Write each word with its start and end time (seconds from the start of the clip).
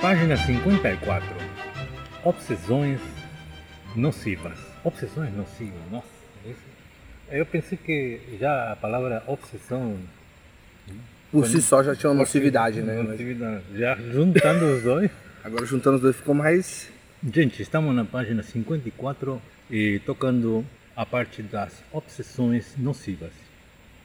Página 0.00 0.36
54. 0.36 1.26
Obsessões 2.24 3.00
nocivas. 3.96 4.58
Obsessões 4.84 5.34
nocivas, 5.34 5.80
nossa. 5.90 6.06
isso- 6.46 6.60
Eu 7.30 7.44
pensei 7.44 7.76
que 7.76 8.20
já 8.40 8.72
a 8.72 8.76
palavra 8.76 9.22
obsessão. 9.26 9.98
Por 11.30 11.46
si 11.46 11.60
só 11.60 11.82
já 11.82 11.94
tinha 11.94 12.10
uma 12.10 12.20
nocividade, 12.20 12.80
né? 12.80 13.02
Nocividade. 13.02 13.64
Já 13.76 13.96
juntando 13.96 14.64
os 14.76 14.82
dois. 14.82 15.10
agora 15.44 15.66
juntando 15.66 15.96
os 15.96 16.02
dois 16.02 16.16
ficou 16.16 16.34
mais. 16.34 16.90
Gente, 17.32 17.60
estamos 17.60 17.94
na 17.94 18.04
página 18.04 18.42
54 18.42 19.42
e 19.70 19.98
tocando 20.06 20.64
a 20.96 21.04
parte 21.04 21.42
das 21.42 21.82
obsessões 21.92 22.74
nocivas. 22.78 23.32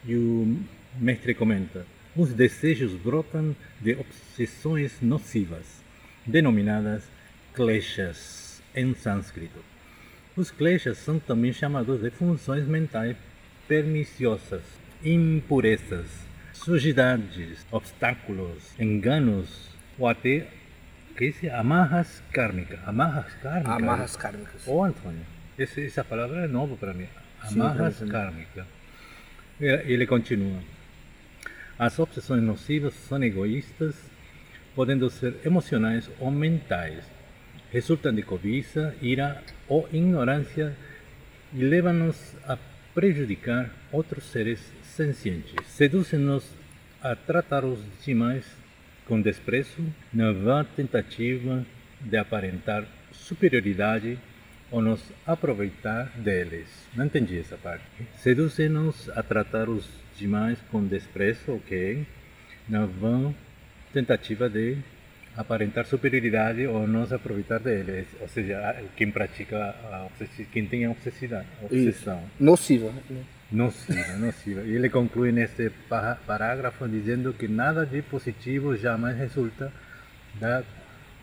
E 0.06 0.16
o 0.16 0.58
mestre 1.00 1.34
comenta: 1.34 1.86
os 2.16 2.34
desejos 2.34 2.92
brotam 2.94 3.56
de 3.80 3.94
obsessões 3.94 4.98
nocivas, 5.02 5.82
denominadas 6.26 7.04
kleshas 7.54 8.62
em 8.76 8.94
sânscrito. 8.96 9.64
Os 10.36 10.50
kleshas 10.50 10.98
são 10.98 11.20
também 11.20 11.54
chamados 11.54 12.02
de 12.02 12.10
funções 12.10 12.66
mentais 12.68 13.16
perniciosas, 13.68 14.64
impurezas, 15.04 16.08
sujidades, 16.54 17.66
obstáculos, 17.72 18.74
enganos 18.80 19.70
ou 20.00 20.08
até 20.08 20.48
que 21.16 21.34
é 21.44 21.54
amarras 21.56 22.24
kármicas. 22.32 22.80
Amarras 22.88 23.34
kármicas. 23.36 23.76
Amarras 23.76 24.16
kármicas. 24.18 24.68
Ô, 24.68 24.84
Antônio, 24.84 25.22
esse- 25.60 25.86
essa 25.86 26.04
palavra 26.04 26.46
é 26.46 26.48
nova 26.48 26.76
para 26.76 26.94
mim. 26.94 27.08
Sim, 27.48 27.60
Amarras 27.62 27.98
também. 28.00 28.12
kármicas. 28.12 28.66
E- 29.62 29.66
Ele 29.94 30.08
continua. 30.08 30.60
As 31.78 32.00
obsessões 32.00 32.42
nocivas 32.42 32.94
são 32.96 33.22
egoístas, 33.24 33.96
podendo 34.76 35.10
ser 35.10 35.36
emocionais 35.46 36.10
ou 36.20 36.32
mentais. 36.32 37.04
Resultam 37.72 38.14
de 38.14 38.22
cobiça, 38.22 38.96
ira 39.02 39.42
ou 39.68 39.88
ignorância 39.92 40.76
e 41.54 41.64
levam-nos 41.64 42.36
a 42.48 42.58
prejudicar 42.94 43.72
outros 43.92 44.26
seres 44.26 44.60
sencientes. 44.84 45.56
Seduzem-nos 45.68 46.48
a 47.02 47.16
tratar 47.16 47.66
os 47.66 47.80
demais 48.04 48.46
com 49.06 49.22
desprezo, 49.22 49.84
na 50.14 50.32
vã 50.32 50.64
tentativa 50.64 51.66
de 52.00 52.18
aparentar 52.18 52.86
superioridade 53.12 54.18
ou 54.72 54.82
nos 54.82 55.02
aproveitar 55.26 56.06
deles. 56.16 56.68
Não 56.96 57.06
entendi 57.06 57.38
essa 57.38 57.58
parte. 57.58 57.84
Seduzem-nos 58.18 59.10
a 59.10 59.22
tratar 59.22 59.70
os 59.70 59.88
demais 60.18 60.58
com 60.72 60.84
desprezo, 60.86 61.54
ok? 61.54 62.06
Na 62.68 62.86
vã 62.86 63.34
tentativa 63.94 64.50
de 64.50 64.78
aparentar 65.36 65.86
superioridade 65.86 66.66
ou 66.68 66.86
nos 66.88 67.12
aproveitar 67.14 67.60
deles. 67.60 68.08
Ou 68.20 68.28
seja, 68.28 68.84
quem 68.96 69.10
pratica 69.12 69.76
a 69.92 70.06
obsessi- 70.06 70.46
quem 70.52 70.66
tem 70.66 70.86
a 70.86 70.92
obsessidade, 70.92 71.48
obsessão. 71.62 72.22
Nociva. 72.40 72.92
né? 73.10 73.24
Nociva, 73.52 74.14
nociva. 74.18 74.62
E 74.62 74.76
ele 74.76 74.90
conclui 74.90 75.32
neste 75.32 75.70
pa- 75.88 76.18
parágrafo 76.26 76.88
dizendo 76.88 77.34
que 77.34 77.48
nada 77.48 77.86
de 77.86 78.02
positivo 78.02 78.76
jamais 78.76 79.16
resulta 79.18 79.72
da 80.40 80.64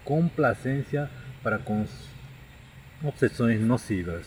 complacência 0.04 1.08
para 1.42 1.58
com 1.58 1.82
as 1.82 2.08
obsessões 3.02 3.60
nocivas. 3.60 4.26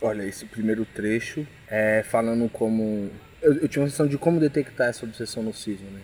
Olha, 0.00 0.22
esse 0.24 0.44
primeiro 0.46 0.84
trecho 0.84 1.46
é 1.68 2.02
falando 2.02 2.48
como. 2.50 3.10
Eu, 3.42 3.54
eu 3.60 3.68
tinha 3.68 3.82
uma 3.82 3.88
sensação 3.88 4.06
de 4.06 4.18
como 4.18 4.40
detectar 4.40 4.88
essa 4.88 5.04
obsessão 5.06 5.42
nociva, 5.42 5.84
né? 5.90 6.00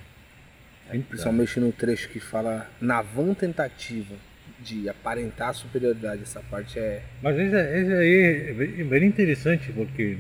Então, 0.89 1.03
Principalmente 1.09 1.61
no 1.61 1.73
trecho 1.73 2.09
que 2.09 2.21
fala 2.21 2.69
na 2.81 3.01
vã 3.03 3.33
tentativa 3.35 4.15
de 4.61 4.89
aparentar 4.89 5.49
a 5.51 5.53
superioridade. 5.53 6.23
Essa 6.23 6.41
parte 6.41 6.79
é. 6.79 7.03
Mas 7.23 7.37
esse, 7.39 7.57
esse 7.57 7.93
aí 7.93 8.81
é 8.81 8.85
bem 8.85 9.05
interessante 9.05 9.73
porque 9.73 10.19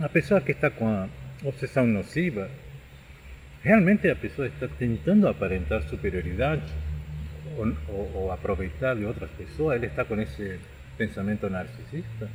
a 0.00 0.08
pessoa 0.08 0.40
que 0.40 0.52
está 0.52 0.70
com 0.70 0.88
a 0.88 1.08
obsessão 1.44 1.86
nociva, 1.86 2.50
realmente 3.62 4.08
a 4.08 4.16
pessoa 4.16 4.48
está 4.48 4.68
tentando 4.68 5.28
aparentar 5.28 5.82
superioridade 5.82 6.62
ou, 7.56 7.66
ou- 7.88 8.10
ou 8.14 8.32
aproveitar 8.32 8.96
de 8.96 9.04
outras 9.04 9.30
pessoas, 9.32 9.76
ele 9.76 9.86
está 9.86 10.04
com 10.04 10.20
esse 10.20 10.58
pensamento 10.98 11.48
narcisista. 11.48 12.28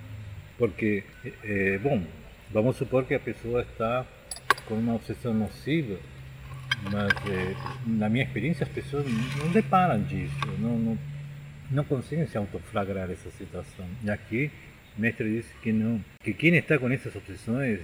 Porque, 0.57 1.03
eh, 1.43 1.79
bom, 1.81 2.03
vamos 2.51 2.75
supor 2.77 3.05
que 3.05 3.13
a 3.13 3.19
pessoa 3.19 3.61
está 3.61 4.05
com 4.65 4.75
uma 4.75 4.95
obsessão 4.95 5.33
nociva, 5.33 5.97
mas 6.91 7.11
eh, 7.29 7.55
na 7.85 8.09
minha 8.09 8.23
experiência 8.23 8.63
as 8.63 8.69
pessoas 8.69 9.05
não 9.37 9.51
deparam 9.51 10.01
disso, 10.03 10.35
não, 10.59 10.77
não, 10.77 10.97
não 11.71 11.83
conseguem 11.83 12.27
se 12.27 12.37
autoflagrar 12.37 13.09
essa 13.09 13.29
situação. 13.31 13.85
E 14.03 14.09
aqui 14.09 14.51
o 14.97 15.01
mestre 15.01 15.29
disse 15.37 15.53
que 15.61 15.71
não, 15.71 16.03
que 16.23 16.33
quem 16.33 16.55
está 16.55 16.77
com 16.77 16.89
essas 16.89 17.15
obsessões, 17.15 17.79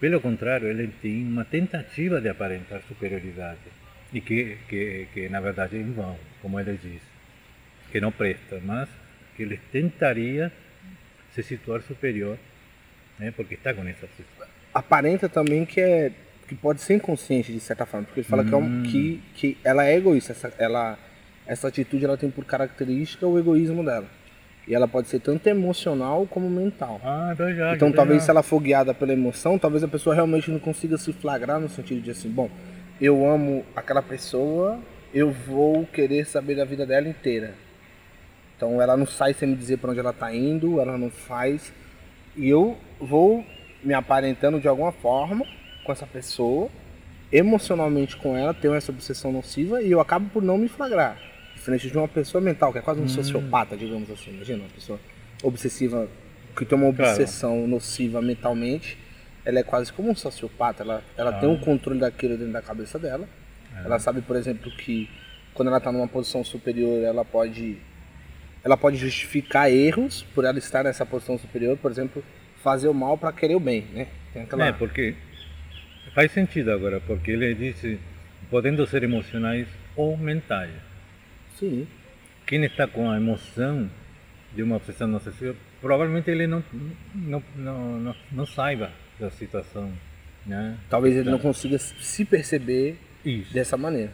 pelo 0.00 0.20
contrário, 0.20 0.68
ele 0.68 0.88
tem 1.00 1.22
uma 1.22 1.44
tentativa 1.44 2.20
de 2.20 2.28
aparentar 2.28 2.82
superioridade 2.88 3.60
e 4.12 4.20
que, 4.20 4.58
que, 4.68 5.08
que 5.12 5.28
na 5.28 5.40
verdade 5.40 5.76
é 5.76 5.80
em 5.80 5.92
vão, 5.92 6.18
como 6.40 6.58
ele 6.58 6.78
diz, 6.82 7.02
que 7.90 8.00
não 8.00 8.10
presta, 8.10 8.60
mas 8.64 8.88
que 9.36 9.42
ele 9.42 9.58
tentaria 9.70 10.52
se 11.32 11.42
situar 11.42 11.82
superior, 11.82 12.38
né, 13.18 13.32
porque 13.34 13.54
está 13.54 13.72
com 13.72 13.86
essa 13.86 14.04
obsessão. 14.04 14.46
Aparenta 14.74 15.28
também 15.28 15.64
que 15.64 15.80
é. 15.80 16.12
Que 16.48 16.54
pode 16.54 16.80
ser 16.80 16.94
inconsciente 16.94 17.52
de 17.52 17.60
certa 17.60 17.86
forma. 17.86 18.06
Porque 18.06 18.20
ele 18.20 18.26
fala 18.28 18.44
que, 18.44 18.52
é 18.52 18.56
um- 18.56 18.82
que, 18.82 19.22
que 19.34 19.58
ela 19.64 19.86
é 19.86 19.96
egoísta. 19.96 20.32
Essa, 20.32 20.52
ela, 20.58 20.98
essa 21.46 21.68
atitude 21.68 22.04
ela 22.04 22.16
tem 22.16 22.30
por 22.30 22.44
característica 22.44 23.26
o 23.26 23.38
egoísmo 23.38 23.84
dela. 23.84 24.06
E 24.66 24.74
ela 24.74 24.86
pode 24.86 25.08
ser 25.08 25.18
tanto 25.20 25.46
emocional 25.48 26.26
como 26.30 26.48
mental. 26.48 27.00
Ah, 27.04 27.30
é 27.32 27.34
verdade. 27.34 27.76
Então 27.76 27.88
é 27.88 27.92
talvez 27.92 28.22
se 28.22 28.26
verdade. 28.28 28.30
ela 28.30 28.42
for 28.42 28.60
guiada 28.60 28.94
pela 28.94 29.12
emoção, 29.12 29.58
talvez 29.58 29.82
a 29.82 29.88
pessoa 29.88 30.14
realmente 30.14 30.50
não 30.50 30.58
consiga 30.60 30.96
se 30.98 31.12
flagrar 31.12 31.58
no 31.58 31.68
sentido 31.68 32.00
de 32.00 32.10
assim, 32.12 32.28
bom, 32.30 32.48
eu 33.00 33.26
amo 33.28 33.64
aquela 33.74 34.00
pessoa, 34.02 34.78
eu 35.12 35.32
vou 35.32 35.84
querer 35.86 36.24
saber 36.26 36.54
da 36.54 36.64
vida 36.64 36.86
dela 36.86 37.08
inteira. 37.08 37.54
Então 38.56 38.80
ela 38.80 38.96
não 38.96 39.06
sai 39.06 39.34
sem 39.34 39.48
me 39.48 39.56
dizer 39.56 39.78
para 39.78 39.90
onde 39.90 39.98
ela 40.00 40.12
tá 40.12 40.32
indo, 40.34 40.80
ela 40.80 40.96
não 40.96 41.10
faz. 41.10 41.72
E 42.36 42.48
eu 42.48 42.78
vou 43.00 43.44
me 43.82 43.92
aparentando 43.94 44.60
de 44.60 44.68
alguma 44.68 44.92
forma 44.92 45.44
com 45.84 45.92
essa 45.92 46.06
pessoa, 46.06 46.68
emocionalmente 47.30 48.16
com 48.16 48.36
ela, 48.36 48.52
tenho 48.54 48.74
essa 48.74 48.92
obsessão 48.92 49.32
nociva 49.32 49.82
e 49.82 49.90
eu 49.90 50.00
acabo 50.00 50.28
por 50.30 50.42
não 50.42 50.58
me 50.58 50.68
flagrar. 50.68 51.18
Diferente 51.54 51.90
de 51.90 51.96
uma 51.96 52.08
pessoa 52.08 52.40
mental, 52.40 52.72
que 52.72 52.78
é 52.78 52.82
quase 52.82 53.00
um 53.00 53.08
sociopata, 53.08 53.76
digamos 53.76 54.10
assim. 54.10 54.32
Imagina, 54.32 54.60
uma 54.64 54.68
pessoa 54.70 54.98
obsessiva 55.42 56.08
que 56.56 56.64
tem 56.64 56.76
uma 56.76 56.92
Claro. 56.92 57.10
obsessão 57.12 57.66
nociva 57.66 58.20
mentalmente, 58.20 58.98
ela 59.44 59.60
é 59.60 59.62
quase 59.62 59.92
como 59.92 60.10
um 60.10 60.14
sociopata. 60.14 60.82
Ela, 60.82 61.02
ela 61.16 61.32
tem 61.32 61.48
um 61.48 61.58
controle 61.58 62.00
daquilo 62.00 62.36
dentro 62.36 62.52
da 62.52 62.62
cabeça 62.62 62.98
dela. 62.98 63.28
Ela 63.84 63.98
sabe, 63.98 64.20
por 64.20 64.36
exemplo, 64.36 64.70
que 64.70 65.08
quando 65.54 65.68
ela 65.68 65.78
está 65.78 65.90
numa 65.90 66.06
posição 66.08 66.44
superior, 66.44 67.02
ela 67.02 67.24
pode 67.24 67.78
ela 68.64 68.76
pode 68.76 68.96
justificar 68.96 69.68
erros 69.72 70.22
por 70.34 70.44
ela 70.44 70.56
estar 70.56 70.84
nessa 70.84 71.04
posição 71.04 71.36
superior, 71.36 71.76
por 71.78 71.90
exemplo, 71.90 72.22
fazer 72.62 72.86
o 72.86 72.94
mal 72.94 73.18
para 73.18 73.32
querer 73.32 73.56
o 73.56 73.60
bem, 73.60 73.86
né? 73.92 74.06
Tem 74.32 74.42
aquela 74.42 74.66
É, 74.66 74.72
porque 74.72 75.16
faz 76.14 76.32
sentido 76.32 76.70
agora, 76.70 77.00
porque 77.00 77.30
ele 77.30 77.54
disse 77.54 77.98
podendo 78.50 78.86
ser 78.86 79.02
emocionais 79.02 79.66
ou 79.96 80.16
mentais. 80.16 80.72
Sim. 81.58 81.86
Quem 82.46 82.64
está 82.64 82.86
com 82.86 83.10
a 83.10 83.16
emoção 83.16 83.90
de 84.54 84.62
uma 84.62 84.76
obsessão 84.76 85.08
narcisista, 85.08 85.56
provavelmente 85.80 86.30
ele 86.30 86.46
não, 86.46 86.62
não, 87.14 87.42
não, 87.56 88.00
não, 88.00 88.16
não 88.30 88.46
saiba 88.46 88.90
da 89.18 89.30
situação. 89.30 89.92
Né? 90.44 90.76
Talvez 90.90 91.16
ele 91.16 91.30
não 91.30 91.38
consiga 91.38 91.78
se 91.78 92.24
perceber 92.24 92.98
Isso. 93.24 93.54
dessa 93.54 93.76
maneira. 93.76 94.12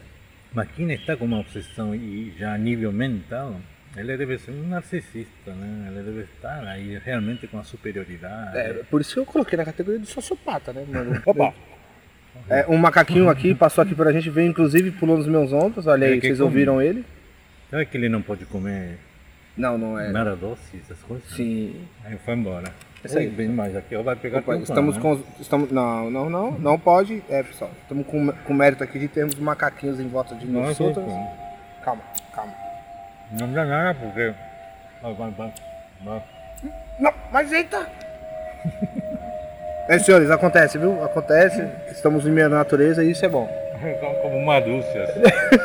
Mas 0.53 0.69
quem 0.71 0.91
está 0.91 1.15
com 1.15 1.25
uma 1.25 1.39
obsessão 1.39 1.93
e 1.93 2.33
já 2.37 2.53
a 2.53 2.57
nível 2.57 2.91
mental, 2.91 3.59
ele 3.95 4.17
deve 4.17 4.37
ser 4.37 4.51
um 4.51 4.67
narcisista, 4.67 5.53
né? 5.53 5.91
Ele 5.91 6.03
deve 6.03 6.21
estar 6.21 6.65
aí 6.65 6.97
realmente 6.97 7.47
com 7.47 7.59
a 7.59 7.63
superioridade. 7.63 8.57
É, 8.57 8.73
por 8.89 9.01
isso 9.01 9.13
que 9.13 9.19
eu 9.19 9.25
coloquei 9.25 9.57
na 9.57 9.65
categoria 9.65 9.99
de 9.99 10.07
sociopata, 10.07 10.73
né, 10.73 10.85
mano? 10.89 11.21
Opa! 11.25 11.53
É, 12.49 12.65
um 12.67 12.77
macaquinho 12.77 13.29
aqui 13.29 13.53
passou 13.53 13.83
aqui 13.83 13.93
pra 13.93 14.11
gente, 14.11 14.29
veio 14.29 14.49
inclusive 14.49 14.91
pulou 14.91 15.17
nos 15.17 15.27
meus 15.27 15.53
ombros. 15.53 15.87
Olha 15.87 16.05
É, 16.05 16.09
aí, 16.13 16.21
que 16.21 16.27
vocês 16.27 16.39
ouviram 16.39 16.81
ele? 16.81 17.05
Sabe 17.69 17.85
que 17.85 17.97
ele 17.97 18.09
não 18.09 18.21
pode 18.21 18.45
comer 18.45 18.97
Não, 19.55 19.77
não 19.77 19.99
é. 19.99 20.11
nada 20.11 20.35
doce, 20.35 20.79
essas 20.83 20.97
coisas? 21.03 21.29
Sim. 21.31 21.75
Aí 22.03 22.17
foi 22.17 22.33
embora. 22.33 22.73
Isso 23.03 23.17
aí. 23.17 23.29
Bem 23.29 23.47
mais 23.47 23.75
aqui, 23.75 23.95
ó, 23.95 24.01
vai 24.01 24.15
pegar 24.15 24.39
Opa, 24.39 24.57
estamos 24.57 24.95
né? 24.95 25.01
com. 25.01 25.21
Estamos, 25.39 25.71
não, 25.71 26.09
não, 26.09 26.29
não, 26.29 26.51
não 26.59 26.79
pode. 26.79 27.23
É, 27.29 27.43
pessoal, 27.43 27.71
estamos 27.83 28.05
com, 28.07 28.31
com 28.31 28.53
mérito 28.53 28.83
aqui 28.83 28.99
de 28.99 29.07
termos 29.07 29.35
macaquinhos 29.35 29.99
em 29.99 30.07
volta 30.07 30.35
de 30.35 30.45
Não, 30.45 30.63
nós. 30.63 30.77
Calma, 31.83 32.01
calma. 32.33 32.53
Não 33.39 33.53
dá 33.53 33.65
nada 33.65 33.97
porque. 33.99 34.33
Vai, 35.01 35.13
vai, 35.13 35.31
vai. 35.31 35.53
vai. 36.03 36.23
Não, 36.99 37.13
mas 37.31 37.51
eita! 37.53 37.87
É, 39.89 39.97
senhores, 39.97 40.29
acontece, 40.29 40.77
viu? 40.77 41.03
Acontece. 41.03 41.67
Estamos 41.91 42.23
em 42.27 42.29
meio 42.29 42.47
da 42.47 42.57
natureza 42.57 43.03
e 43.03 43.09
isso 43.09 43.25
é 43.25 43.27
bom. 43.27 43.47
Como 44.21 44.37
uma 44.37 44.59
dúzia. 44.59 45.07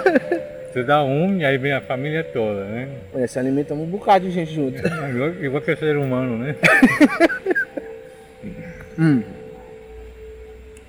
Você 0.72 0.82
dá 0.82 1.04
um 1.04 1.36
e 1.36 1.44
aí 1.44 1.58
vem 1.58 1.74
a 1.74 1.82
família 1.82 2.24
toda, 2.24 2.64
né? 2.64 2.88
É, 3.14 3.26
se 3.26 3.38
alimenta 3.38 3.74
um 3.74 3.84
bocado 3.84 4.24
de 4.26 4.30
gente 4.30 4.54
junto. 4.54 4.78
Igual, 5.10 5.28
igual 5.44 5.62
que 5.62 5.72
o 5.72 5.76
ser 5.76 5.98
humano, 5.98 6.38
né? 6.38 6.56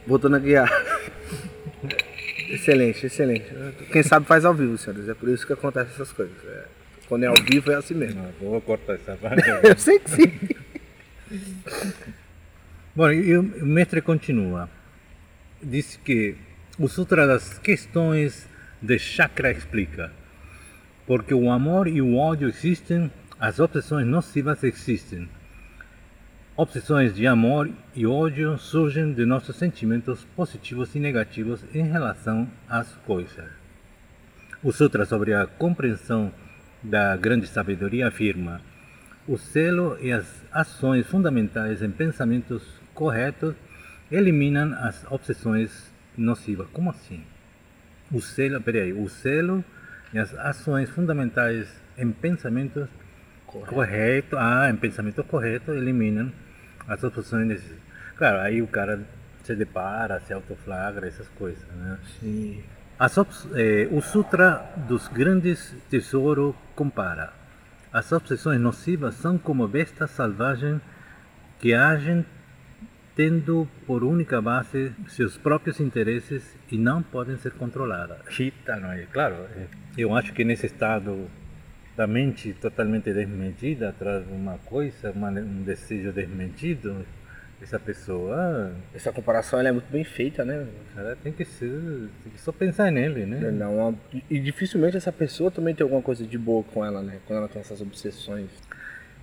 Voltando 0.07 0.37
aqui 0.37 0.55
a. 0.55 0.65
excelente, 2.49 3.05
excelente. 3.05 3.53
Quem 3.91 4.01
sabe 4.01 4.25
faz 4.25 4.45
ao 4.45 4.53
vivo, 4.53 4.77
senhores. 4.77 5.09
É 5.09 5.13
por 5.13 5.27
isso 5.27 5.45
que 5.45 5.51
acontecem 5.51 5.91
essas 5.93 6.13
coisas. 6.13 6.37
É, 6.47 6.63
quando 7.09 7.25
é 7.25 7.27
ao 7.27 7.35
vivo 7.35 7.69
é 7.69 7.75
assim 7.75 7.95
mesmo. 7.95 8.23
Não, 8.23 8.49
vou 8.49 8.61
cortar 8.61 8.93
essa 8.93 9.17
parte. 9.17 9.43
Eu 9.61 9.77
sei 9.77 9.99
que 9.99 10.09
sim. 10.09 10.31
Bom, 12.97 13.09
o 13.09 13.65
mestre 13.65 14.01
continua. 14.01 14.69
Diz 15.61 15.97
que 15.97 16.37
o 16.79 16.87
Sutra 16.87 17.27
das 17.27 17.59
Questões 17.59 18.47
de 18.81 18.97
Chakra 18.97 19.51
explica. 19.51 20.13
Porque 21.05 21.33
o 21.33 21.51
amor 21.51 21.89
e 21.89 22.01
o 22.01 22.15
ódio 22.15 22.47
existem, 22.47 23.11
as 23.37 23.59
obsessões 23.59 24.07
nocivas 24.07 24.63
existem. 24.63 25.27
Obsessões 26.55 27.13
de 27.13 27.27
amor 27.27 27.69
e 27.93 28.07
ódio 28.07 28.57
surgem 28.57 29.11
de 29.11 29.25
nossos 29.25 29.57
sentimentos 29.57 30.23
positivos 30.33 30.95
e 30.95 30.99
negativos 30.99 31.65
em 31.73 31.83
relação 31.83 32.49
às 32.69 32.95
coisas. 33.05 33.49
O 34.63 34.71
Sutra 34.71 35.03
sobre 35.03 35.33
a 35.33 35.45
compreensão 35.45 36.31
da 36.81 37.17
grande 37.17 37.45
sabedoria 37.45 38.07
afirma: 38.07 38.61
o 39.27 39.37
selo 39.37 39.97
e 40.01 40.13
as 40.13 40.45
ações 40.49 41.05
fundamentais 41.05 41.81
em 41.81 41.91
pensamentos 41.91 42.74
corretos 42.95 43.53
eliminam 44.11 44.73
as 44.79 45.05
obsessões 45.11 45.93
nocivas. 46.17 46.67
Como 46.73 46.89
assim? 46.89 47.23
O 48.11 48.21
selo, 48.21 48.61
peraí, 48.61 48.93
o 48.93 49.07
selo 49.09 49.63
e 50.13 50.17
as 50.17 50.33
ações 50.33 50.89
fundamentais 50.89 51.67
em 51.97 52.11
pensamentos 52.11 52.87
corretos, 53.45 54.37
ah, 54.39 54.69
em 54.69 54.75
pensamento 54.75 55.23
correto, 55.23 55.71
eliminam 55.71 56.31
as 56.87 57.03
obsessões 57.03 57.47
necessárias. 57.47 57.85
Claro, 58.17 58.39
aí 58.39 58.61
o 58.61 58.67
cara 58.67 59.01
se 59.43 59.55
depara, 59.55 60.19
se 60.21 60.33
autoflagra, 60.33 61.07
essas 61.07 61.27
coisas, 61.29 61.63
né? 61.75 61.99
Sim. 62.19 62.63
As 62.97 63.17
eh, 63.55 63.89
o 63.91 64.01
Sutra 64.01 64.73
dos 64.87 65.07
Grandes 65.09 65.75
Tesouros 65.89 66.55
compara. 66.75 67.33
As 67.91 68.11
obsessões 68.11 68.59
nocivas 68.59 69.15
são 69.15 69.37
como 69.37 69.67
bestas 69.67 70.11
selvagens 70.11 70.81
que 71.59 71.73
agem 71.73 72.25
tendo 73.15 73.67
por 73.87 74.03
única 74.03 74.41
base 74.41 74.91
seus 75.07 75.37
próprios 75.37 75.79
interesses 75.79 76.43
e 76.71 76.77
não 76.77 77.01
podem 77.01 77.37
ser 77.37 77.53
controladas. 77.53 78.17
Chita, 78.29 78.75
não 78.75 78.91
é? 78.91 79.05
Claro, 79.11 79.35
eh, 79.55 79.67
eu 79.97 80.13
acho 80.15 80.33
que 80.33 80.43
nesse 80.43 80.65
estado 80.65 81.27
da 81.95 82.05
mente 82.05 82.53
totalmente 82.53 83.13
desmedida, 83.13 83.89
atrás 83.89 84.25
de 84.27 84.33
uma 84.33 84.57
coisa, 84.65 85.11
uma- 85.11 85.29
um 85.29 85.63
desejo 85.63 86.11
desmedido, 86.11 87.05
essa 87.61 87.79
pessoa, 87.79 88.73
Essa 88.93 89.13
comparação 89.13 89.57
ela 89.57 89.69
é 89.69 89.71
muito 89.71 89.89
bem 89.89 90.03
feita, 90.03 90.43
né? 90.43 90.67
cara, 90.93 91.15
tem 91.15 91.31
que 91.31 91.45
ser, 91.45 91.71
tem 92.21 92.33
que 92.33 92.39
só 92.39 92.51
pensar 92.51 92.91
nele, 92.91 93.25
né? 93.25 93.49
Não, 93.49 93.97
e 94.29 94.37
dificilmente 94.39 94.97
essa 94.97 95.11
pessoa 95.11 95.49
também 95.49 95.73
tem 95.73 95.83
alguma 95.83 96.01
coisa 96.01 96.27
de 96.27 96.37
boa 96.37 96.63
com 96.65 96.83
ela, 96.83 97.01
né? 97.01 97.19
Quando 97.25 97.39
ela 97.39 97.47
tem 97.47 97.61
essas 97.61 97.79
obsessões. 97.79 98.49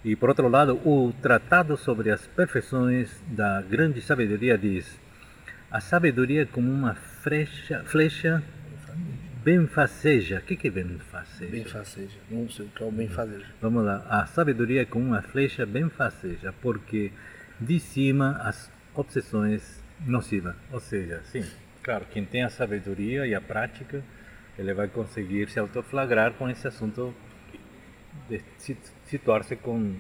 E 0.05 0.17
por 0.17 0.29
outro 0.29 0.49
lado, 0.49 0.81
o 0.85 1.13
Tratado 1.23 1.77
sobre 1.77 2.11
as 2.11 2.27
Perfeições 2.27 3.23
da 3.29 3.63
Grande 3.63 4.01
Sabedoria 4.01 4.59
diz: 4.59 4.99
a 5.71 5.81
sabedoria 5.81 6.43
é 6.43 6.45
como 6.45 6.71
uma 6.71 6.95
flecha, 6.95 7.83
flecha 7.85 8.43
benfaceja. 9.45 10.39
O 10.39 10.43
que 10.43 10.57
que 10.57 10.69
é 10.69 10.71
benfaceja? 10.71 11.51
Bem 11.51 11.65
faceja. 11.65 12.19
Não 12.31 12.49
sei 12.51 12.67
o 12.67 12.69
que 12.69 12.83
é 12.83 12.87
o 12.87 12.93
bem 12.93 13.09
fazer. 13.09 13.45
Vamos 13.61 13.85
lá. 13.85 14.05
A 14.09 14.27
sabedoria 14.27 14.83
é 14.83 14.85
como 14.85 15.07
uma 15.07 15.23
flecha 15.23 15.65
benfaceja, 15.65 16.53
porque 16.61 17.13
dizima 17.61 18.39
as 18.43 18.71
obsessões 18.95 19.83
nocivas. 20.07 20.55
Ou 20.71 20.81
seja, 20.81 21.23
sim, 21.25 21.45
claro, 21.83 22.07
quem 22.11 22.25
tem 22.25 22.43
a 22.43 22.51
sabedoria 22.51 23.27
e 23.27 23.35
a 23.35 23.41
prática, 23.41 24.03
ele 24.59 24.75
vai 24.75 24.89
conseguir 24.89 25.49
se 25.49 25.59
autoflagrar 25.59 26.33
com 26.35 26.49
esse 26.51 26.67
assunto 26.69 27.15
de 27.15 27.32
situar-se 29.05 29.57
com 29.57 29.97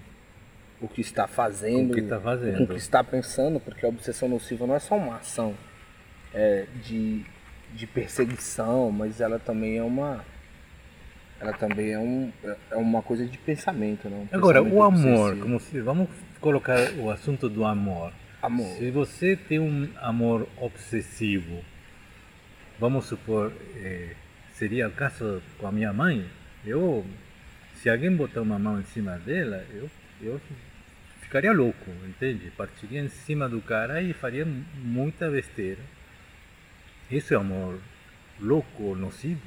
O 0.80 0.88
que 0.88 1.00
está 1.00 1.26
fazendo. 1.26 1.86
Com 1.86 1.92
o 1.92 1.94
que 1.94 2.00
está 2.00 2.20
fazendo. 2.20 2.56
Com 2.58 2.64
o 2.64 2.68
que 2.68 2.76
está 2.76 3.04
pensando, 3.04 3.60
porque 3.60 3.84
a 3.84 3.88
obsessão 3.88 4.28
nociva 4.28 4.66
não 4.66 4.74
é 4.74 4.78
só 4.78 4.96
uma 4.96 5.16
ação 5.16 5.54
é, 6.34 6.66
de, 6.82 7.24
de 7.74 7.86
perseguição, 7.86 8.90
mas 8.90 9.20
ela 9.20 9.38
também 9.38 9.78
é 9.78 9.82
uma. 9.82 10.24
Ela 11.40 11.52
também 11.52 11.92
é, 11.92 11.98
um, 11.98 12.32
é 12.70 12.76
uma 12.76 13.02
coisa 13.02 13.26
de 13.26 13.36
pensamento, 13.36 14.08
né? 14.08 14.28
Um 14.32 14.36
Agora, 14.36 14.62
o 14.62 14.82
amor, 14.82 15.36
como 15.38 15.58
se 15.58 15.80
vamos 15.80 16.08
colocar 16.40 16.78
o 16.98 17.10
assunto 17.10 17.48
do 17.48 17.64
amor. 17.64 18.12
Amor. 18.40 18.76
Se 18.76 18.90
você 18.90 19.36
tem 19.36 19.58
um 19.58 19.88
amor 20.00 20.48
obsessivo, 20.60 21.64
vamos 22.78 23.06
supor, 23.06 23.52
eh, 23.76 24.14
seria 24.54 24.88
o 24.88 24.92
caso 24.92 25.40
com 25.58 25.66
a 25.66 25.72
minha 25.72 25.92
mãe, 25.92 26.28
eu, 26.64 27.04
se 27.82 27.90
alguém 27.90 28.14
botar 28.14 28.40
uma 28.43 28.58
mão 28.58 28.81
em 28.81 28.84
cima 28.84 29.19
dela, 29.19 29.64
eu, 29.73 29.90
eu 30.20 30.40
ficaria 31.20 31.52
louco, 31.52 31.90
entende? 32.08 32.50
Partiria 32.56 33.00
em 33.00 33.08
cima 33.08 33.49
do 33.49 33.61
cara 33.61 34.00
e 34.00 34.12
faria 34.12 34.44
mu- 34.46 34.64
muita 34.76 35.29
besteira. 35.31 35.81
Isso 37.11 37.34
é 37.34 37.37
amor 37.37 37.81
louco 38.40 38.82
ou 38.84 38.96
nocivo? 38.96 39.40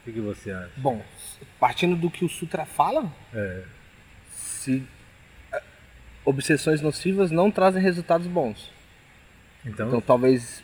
O 0.00 0.04
que, 0.04 0.12
que 0.12 0.20
você 0.20 0.52
acha? 0.52 0.70
Bom, 0.76 1.04
partindo 1.58 1.96
do 1.96 2.10
que 2.10 2.24
o 2.24 2.28
Sutra 2.28 2.64
fala, 2.64 3.12
É, 3.34 3.64
se 4.30 4.82
eh, 5.52 5.62
obsessões 6.24 6.80
nocivas 6.80 7.30
não 7.32 7.50
trazem 7.50 7.82
resultados 7.82 8.26
bons. 8.28 8.72
então, 9.64 9.88
Então 9.88 10.00
talvez 10.00 10.62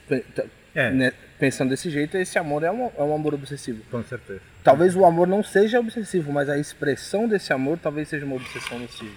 é, 0.75 0.91
né, 0.91 1.13
pensando 1.39 1.71
desse 1.71 1.91
jeito, 1.91 2.17
esse 2.17 2.39
amor 2.39 2.63
é 2.63 2.71
um, 2.71 2.91
é 2.97 3.03
um 3.03 3.15
amor 3.15 3.35
obsessivo. 3.35 3.83
com 3.91 4.03
certeza. 4.03 4.41
Talvez 4.65 4.95
o 4.97 5.05
amor 5.05 5.27
não 5.27 5.43
seja 5.43 5.81
obsessivo, 5.81 6.33
mas 6.33 6.49
a 6.49 6.57
expressão 6.59 7.29
desse 7.29 7.53
amor 7.53 7.79
talvez 7.79 8.09
seja 8.09 8.25
uma 8.25 8.37
obsessão 8.37 8.79
nociva. 8.79 9.17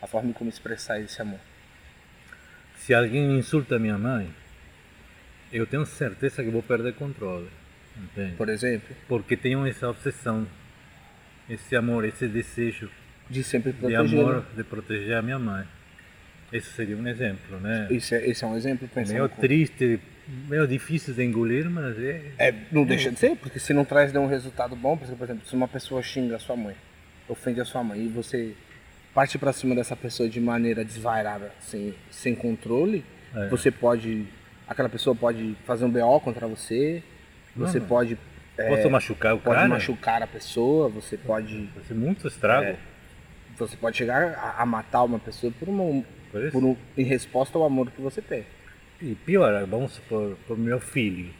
A 0.00 0.06
forma 0.06 0.32
como 0.32 0.50
expressar 0.50 1.00
esse 1.00 1.20
amor. 1.20 1.40
Se 2.76 2.92
alguém 2.92 3.38
insulta 3.38 3.78
minha 3.78 3.96
mãe, 3.96 4.30
eu 5.52 5.66
tenho 5.66 5.86
certeza 5.86 6.42
que 6.42 6.50
vou 6.50 6.62
perder 6.62 6.94
controle. 6.94 7.48
Entende? 7.96 8.34
Por 8.36 8.48
exemplo, 8.48 8.94
Porque 9.08 9.36
tenho 9.36 9.66
essa 9.66 9.88
obsessão, 9.88 10.46
esse 11.48 11.74
amor, 11.76 12.04
esse 12.04 12.26
desejo 12.26 12.90
de 13.30 13.42
sempre 13.42 13.72
de 13.72 13.78
proteger. 13.78 14.20
amor 14.20 14.44
de 14.54 14.64
proteger 14.64 15.16
a 15.16 15.22
minha 15.22 15.38
mãe. 15.38 15.64
Esse 16.52 16.70
seria 16.72 16.96
um 16.96 17.06
exemplo, 17.06 17.58
né? 17.60 17.88
Isso 17.90 18.14
é, 18.14 18.28
esse 18.28 18.44
é 18.44 18.46
um 18.46 18.56
exemplo 18.56 18.88
Meio 19.08 19.28
triste, 19.28 19.98
meio 20.26 20.66
difícil 20.66 21.14
de 21.14 21.22
engolir, 21.24 21.68
mas 21.68 21.98
é. 21.98 22.22
É, 22.38 22.54
não 22.72 22.84
deixa 22.84 23.10
de 23.10 23.18
ser, 23.18 23.36
porque 23.36 23.58
se 23.58 23.72
não 23.72 23.84
traz 23.84 24.12
nenhum 24.12 24.26
resultado 24.26 24.74
bom, 24.74 24.96
por 24.96 25.04
exemplo, 25.04 25.46
se 25.46 25.54
uma 25.54 25.68
pessoa 25.68 26.02
xinga 26.02 26.36
a 26.36 26.38
sua 26.38 26.56
mãe, 26.56 26.74
ofende 27.28 27.60
a 27.60 27.64
sua 27.64 27.82
mãe, 27.82 28.00
e 28.04 28.08
você 28.08 28.54
parte 29.14 29.38
pra 29.38 29.52
cima 29.52 29.74
dessa 29.74 29.94
pessoa 29.94 30.28
de 30.28 30.40
maneira 30.40 30.84
desvairada, 30.84 31.52
sem, 31.60 31.94
sem 32.10 32.34
controle, 32.34 33.04
É. 33.34 33.48
você 33.48 33.70
pode. 33.70 34.26
Aquela 34.66 34.88
pessoa 34.88 35.14
pode 35.14 35.54
fazer 35.66 35.84
um 35.84 35.90
BO 35.90 36.20
contra 36.20 36.46
você, 36.48 37.02
você 37.54 37.78
Não. 37.78 37.86
pode. 37.86 38.18
é, 38.56 38.88
machucar 38.88 39.34
o 39.34 39.38
pode 39.38 39.56
cara? 39.56 39.68
machucar 39.68 40.22
a 40.22 40.26
pessoa, 40.26 40.88
você 40.88 41.16
pode. 41.16 41.68
Vai 41.74 41.84
ser 41.84 41.94
muito 41.94 42.26
estrago. 42.26 42.66
É. 42.66 42.76
Você 43.58 43.76
pode 43.76 43.96
chegar 43.96 44.34
a, 44.34 44.62
a 44.62 44.66
matar 44.66 45.04
uma 45.04 45.18
pessoa 45.18 45.52
por, 45.60 45.68
uma, 45.68 46.02
Por 46.32 46.50
por 46.50 46.64
um, 46.64 46.76
em 46.96 47.04
resposta 47.04 47.56
ao 47.56 47.64
amor 47.64 47.90
que 47.90 48.00
você 48.00 48.20
tem. 48.20 48.44
E 49.00 49.14
pior, 49.14 49.64
vamos 49.66 49.92
supor, 49.92 50.36
por 50.46 50.56
meu 50.58 50.80
filho. 50.80 51.30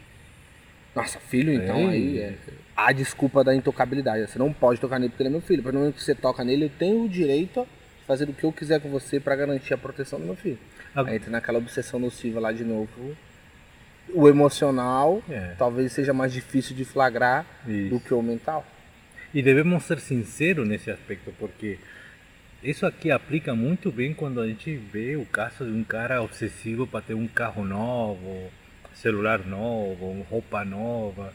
Nossa, 0.95 1.19
filho, 1.19 1.51
então 1.51 1.77
Ei. 1.77 1.87
aí 1.89 2.19
é 2.19 2.33
a 2.75 2.91
desculpa 2.91 3.43
da 3.43 3.53
intocabilidade. 3.53 4.29
Você 4.29 4.39
não 4.39 4.53
pode 4.53 4.79
tocar 4.79 4.97
nele 4.97 5.09
porque 5.09 5.23
ele 5.23 5.29
é 5.29 5.31
meu 5.31 5.41
filho. 5.41 5.61
Para 5.61 5.73
momento 5.73 5.95
que 5.95 6.03
você 6.03 6.15
toca 6.15 6.43
nele, 6.43 6.65
eu 6.65 6.69
tenho 6.77 7.03
o 7.03 7.09
direito 7.09 7.63
de 7.99 8.05
fazer 8.05 8.29
o 8.29 8.33
que 8.33 8.43
eu 8.45 8.51
quiser 8.51 8.79
com 8.79 8.89
você 8.89 9.19
para 9.19 9.35
garantir 9.35 9.73
a 9.73 9.77
proteção 9.77 10.19
do 10.19 10.25
meu 10.25 10.35
filho. 10.35 10.57
Ah. 10.95 11.03
Aí 11.05 11.15
entra 11.17 11.29
naquela 11.31 11.57
obsessão 11.57 11.99
nociva 11.99 12.39
lá 12.39 12.51
de 12.53 12.63
novo. 12.63 13.15
O 14.13 14.29
emocional 14.29 15.21
É. 15.29 15.55
talvez 15.57 15.91
seja 15.91 16.13
mais 16.13 16.31
difícil 16.31 16.75
de 16.75 16.85
flagrar 16.85 17.45
Isso. 17.67 17.89
do 17.89 17.99
que 17.99 18.13
o 18.13 18.21
mental. 18.21 18.65
E 19.33 19.41
devemos 19.41 19.83
ser 19.83 19.99
sinceros 19.99 20.65
nesse 20.65 20.89
aspecto, 20.89 21.33
porque 21.37 21.77
isso 22.69 22.85
aqui 22.85 23.11
aplica 23.11 23.53
muito 23.55 23.91
bem 23.91 24.13
quando 24.13 24.41
a 24.41 24.47
gente 24.47 24.75
vê 24.75 25.15
o 25.15 25.25
caso 25.25 25.65
de 25.65 25.71
um 25.71 25.83
cara 25.83 26.21
obsessivo 26.21 26.87
para 26.87 27.01
ter 27.01 27.13
um 27.13 27.27
carro 27.27 27.63
novo, 27.63 28.49
celular 28.93 29.39
novo, 29.45 30.25
roupa 30.29 30.65
nova, 30.65 31.33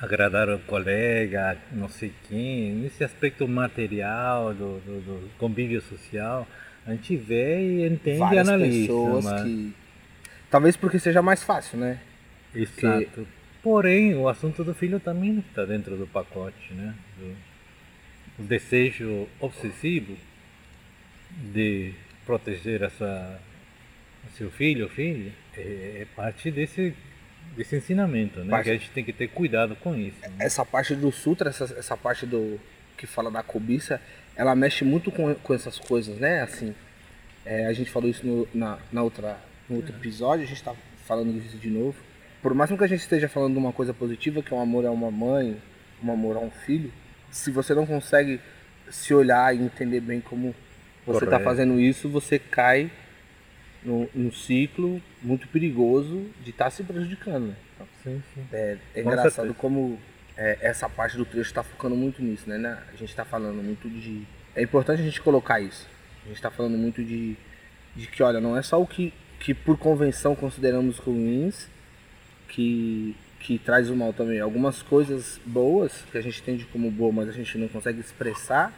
agradar 0.00 0.48
o 0.48 0.58
colega, 0.60 1.56
não 1.72 1.88
sei 1.88 2.12
quem, 2.28 2.72
nesse 2.74 3.02
aspecto 3.02 3.46
material 3.48 4.52
do, 4.54 4.78
do, 4.80 5.00
do 5.00 5.30
convívio 5.38 5.80
social, 5.80 6.46
a 6.86 6.92
gente 6.92 7.16
vê 7.16 7.60
e 7.60 7.86
entende 7.86 8.18
Várias 8.18 8.46
e 8.46 8.50
analisa. 8.50 8.80
pessoas 8.80 9.24
mas- 9.24 9.42
que. 9.42 9.74
Talvez 10.48 10.76
porque 10.76 10.98
seja 11.00 11.20
mais 11.20 11.42
fácil, 11.42 11.78
né? 11.78 11.98
Exato. 12.54 13.26
Porém, 13.62 14.14
o 14.14 14.28
assunto 14.28 14.62
do 14.62 14.72
filho 14.72 15.00
também 15.00 15.40
está 15.40 15.64
dentro 15.64 15.96
do 15.96 16.06
pacote, 16.06 16.72
né? 16.72 16.94
Do, 17.18 17.34
o 18.38 18.42
desejo 18.42 19.26
obsessivo 19.40 20.16
de 21.52 21.92
proteger 22.24 22.84
a 22.84 22.90
sua, 22.90 23.40
o 24.26 24.36
seu 24.36 24.50
filho 24.50 24.84
ou 24.84 24.90
filha 24.90 25.32
é, 25.56 26.02
é, 26.02 26.06
parte 26.14 26.50
desse, 26.50 26.94
desse 27.56 27.76
ensinamento, 27.76 28.40
né? 28.40 28.50
Parte... 28.50 28.64
Que 28.64 28.70
a 28.70 28.74
gente 28.74 28.90
tem 28.90 29.04
que 29.04 29.12
ter 29.12 29.28
cuidado 29.28 29.76
com 29.76 29.94
isso. 29.96 30.20
Né? 30.20 30.32
Essa 30.40 30.64
parte 30.64 30.94
do 30.94 31.10
sutra, 31.10 31.50
essa, 31.50 31.64
essa 31.78 31.96
parte 31.96 32.26
do 32.26 32.60
que 32.96 33.06
fala 33.06 33.30
da 33.30 33.42
cobiça, 33.42 34.00
ela 34.34 34.54
mexe 34.54 34.84
muito 34.84 35.10
com, 35.10 35.34
com 35.34 35.54
essas 35.54 35.78
coisas, 35.78 36.18
né? 36.18 36.42
Assim, 36.42 36.74
é, 37.44 37.66
a 37.66 37.72
gente 37.72 37.90
falou 37.90 38.08
isso 38.08 38.26
no, 38.26 38.48
na, 38.54 38.78
na 38.92 39.02
outra, 39.02 39.38
no 39.68 39.76
outro 39.76 39.94
episódio, 39.94 40.44
a 40.44 40.48
gente 40.48 40.58
está 40.58 40.74
falando 41.06 41.32
disso 41.32 41.56
de 41.56 41.70
novo. 41.70 41.96
Por 42.42 42.54
mais 42.54 42.70
que 42.70 42.84
a 42.84 42.86
gente 42.86 43.00
esteja 43.00 43.28
falando 43.28 43.54
de 43.54 43.58
uma 43.58 43.72
coisa 43.72 43.92
positiva, 43.94 44.42
que 44.42 44.52
é 44.52 44.56
um 44.56 44.60
amor 44.60 44.86
a 44.86 44.90
uma 44.90 45.10
mãe, 45.10 45.56
um 46.02 46.12
amor 46.12 46.36
a 46.36 46.40
um 46.40 46.50
filho, 46.50 46.92
se 47.30 47.50
você 47.50 47.74
não 47.74 47.86
consegue 47.86 48.40
se 48.90 49.12
olhar 49.14 49.54
e 49.54 49.62
entender 49.62 50.00
bem 50.00 50.20
como 50.20 50.54
você 51.06 51.24
está 51.24 51.38
fazendo 51.40 51.78
isso, 51.78 52.08
você 52.08 52.38
cai 52.38 52.90
num, 53.82 54.08
num, 54.14 54.32
ciclo 54.32 55.00
muito 55.22 55.46
perigoso 55.48 56.26
de 56.42 56.50
estar 56.50 56.66
tá 56.66 56.70
se 56.70 56.82
prejudicando. 56.82 57.48
Né? 57.48 57.56
Sim, 58.02 58.22
sim. 58.34 58.46
É, 58.52 58.76
é 58.94 59.00
engraçado 59.00 59.30
certeza. 59.30 59.54
como 59.54 59.98
é, 60.36 60.58
essa 60.60 60.88
parte 60.88 61.16
do 61.16 61.24
trecho 61.24 61.48
está 61.48 61.62
focando 61.62 61.94
muito 61.94 62.22
nisso, 62.22 62.48
né? 62.48 62.78
A 62.88 62.96
gente 62.96 63.10
está 63.10 63.24
falando 63.24 63.62
muito 63.62 63.88
de. 63.88 64.26
É 64.54 64.62
importante 64.62 65.00
a 65.00 65.04
gente 65.04 65.20
colocar 65.20 65.60
isso. 65.60 65.86
A 66.24 66.28
gente 66.28 66.36
está 66.36 66.50
falando 66.50 66.76
muito 66.76 67.04
de, 67.04 67.36
de 67.94 68.06
que, 68.08 68.22
olha, 68.22 68.40
não 68.40 68.56
é 68.56 68.62
só 68.62 68.80
o 68.80 68.86
que, 68.86 69.14
que 69.38 69.54
por 69.54 69.78
convenção 69.78 70.34
consideramos 70.34 70.98
ruins 70.98 71.68
que, 72.48 73.14
que 73.46 73.58
traz 73.58 73.88
o 73.88 73.94
mal 73.94 74.12
também. 74.12 74.40
Algumas 74.40 74.82
coisas 74.82 75.40
boas 75.46 76.04
que 76.10 76.18
a 76.18 76.20
gente 76.20 76.40
entende 76.40 76.64
como 76.64 76.90
boa, 76.90 77.12
mas 77.12 77.28
a 77.28 77.32
gente 77.32 77.56
não 77.56 77.68
consegue 77.68 78.00
expressar 78.00 78.72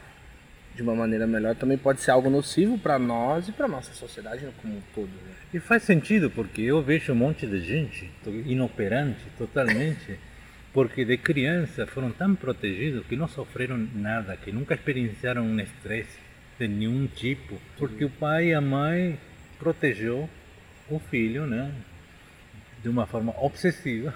de 0.75 0.83
uma 0.83 0.93
maneira 0.93 1.25
melhor, 1.25 1.55
também 1.55 1.77
pode 1.77 1.99
ser 2.01 2.11
algo 2.11 2.29
nocivo 2.29 2.77
para 2.77 2.99
nós 2.99 3.49
e 3.49 3.51
para 3.51 3.67
nossa 3.67 3.91
sociedade 3.93 4.47
como 4.61 4.77
um 4.77 4.81
todo. 4.93 5.07
Né? 5.07 5.33
E 5.55 5.59
faz 5.59 5.83
sentido, 5.83 6.29
porque 6.29 6.61
eu 6.61 6.83
vejo 6.83 7.11
um 7.11 7.15
monte 7.15 7.47
de 7.47 7.59
gente 7.61 8.09
inoperante 8.45 9.25
totalmente, 9.37 10.19
porque 10.71 11.03
de 11.03 11.17
criança 11.17 11.87
foram 11.87 12.11
tão 12.11 12.35
protegidos 12.35 13.05
que 13.07 13.15
não 13.15 13.27
sofreram 13.27 13.89
nada, 13.95 14.37
que 14.37 14.51
nunca 14.51 14.75
experienciaram 14.75 15.41
um 15.41 15.59
estresse 15.59 16.19
de 16.59 16.67
nenhum 16.67 17.07
tipo, 17.07 17.59
porque 17.75 18.05
o 18.05 18.09
pai 18.09 18.49
e 18.49 18.53
a 18.53 18.61
mãe 18.61 19.19
protegeu 19.57 20.29
o 20.87 20.99
filho, 20.99 21.47
né? 21.47 21.73
De 22.83 22.87
uma 22.87 23.07
forma 23.07 23.33
obsessiva. 23.43 24.13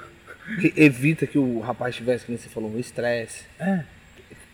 Que 0.60 0.74
evita 0.76 1.26
que 1.26 1.38
o 1.38 1.60
rapaz 1.60 1.96
tivesse, 1.96 2.26
como 2.26 2.38
você 2.38 2.50
falou, 2.50 2.72
um 2.72 2.80
estresse. 2.80 3.46
É. 3.60 3.84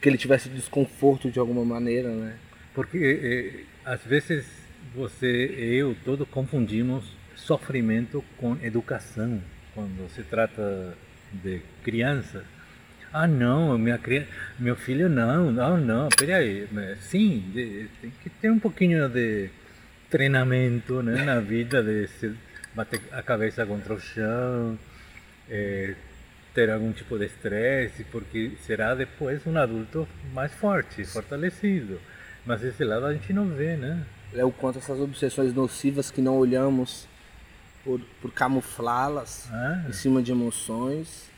Que 0.00 0.08
ele 0.08 0.18
tivesse 0.18 0.48
desconforto 0.48 1.30
de 1.30 1.38
alguma 1.38 1.64
maneira, 1.64 2.08
né? 2.10 2.36
Porque 2.74 3.64
é, 3.84 3.90
às 3.90 4.02
vezes 4.04 4.46
você 4.94 5.46
e 5.46 5.76
eu 5.76 5.96
todos 6.04 6.28
confundimos 6.28 7.04
sofrimento 7.36 8.24
com 8.36 8.56
educação 8.62 9.42
quando 9.74 10.08
se 10.10 10.22
trata 10.22 10.96
de 11.32 11.60
crianças 11.82 12.44
ah, 13.12 13.26
não, 13.26 13.76
minha 13.76 13.98
criança, 13.98 14.28
meu 14.56 14.76
filho 14.76 15.08
não, 15.08 15.50
não, 15.50 15.76
não, 15.76 16.08
peraí. 16.10 16.68
Sim, 17.00 17.42
tem 18.00 18.12
que 18.22 18.30
ter 18.30 18.50
um 18.50 18.58
pouquinho 18.58 19.08
de 19.08 19.50
treinamento 20.08 21.02
né, 21.02 21.24
na 21.24 21.40
vida, 21.40 21.82
de 21.82 22.06
se 22.06 22.32
bater 22.72 23.00
a 23.10 23.20
cabeça 23.20 23.66
contra 23.66 23.94
o 23.94 24.00
chão, 24.00 24.78
é, 25.48 25.94
ter 26.54 26.70
algum 26.70 26.92
tipo 26.92 27.18
de 27.18 27.26
estresse, 27.26 28.04
porque 28.04 28.52
será 28.66 28.94
depois 28.94 29.46
um 29.46 29.56
adulto 29.56 30.06
mais 30.32 30.52
forte, 30.52 31.04
fortalecido. 31.04 32.00
Mas 32.44 32.62
esse 32.64 32.82
lado 32.84 33.06
a 33.06 33.12
gente 33.12 33.32
não 33.32 33.46
vê, 33.48 33.76
né? 33.76 34.04
É 34.34 34.44
o 34.44 34.50
quanto 34.50 34.78
essas 34.78 34.98
obsessões 35.00 35.52
nocivas 35.52 36.10
que 36.10 36.20
não 36.20 36.36
olhamos 36.36 37.06
por, 37.84 38.00
por 38.20 38.32
camuflá-las 38.32 39.48
ah. 39.52 39.84
em 39.88 39.92
cima 39.92 40.22
de 40.22 40.32
emoções 40.32 41.30